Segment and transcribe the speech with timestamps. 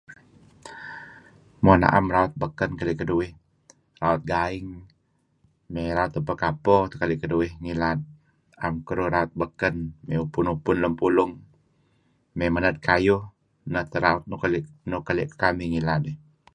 [1.63, 3.31] Mo na'em raut beken keli' keduih.
[4.03, 4.67] Raut gaing
[5.73, 7.99] mey raut nebpek apo teh keli' keduih ngilad.
[8.65, 9.75] Am keduih raut beken,
[10.05, 11.31] mey upun-upun lem pulung,
[12.37, 13.23] mey menad kayuh,
[13.71, 14.43] neh teh raut nuk
[15.07, 16.03] keli' kekamih ngilad.